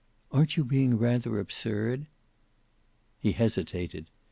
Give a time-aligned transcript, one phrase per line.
[0.31, 2.07] "Aren't you being rather absurd?"
[3.19, 4.09] He hesitated.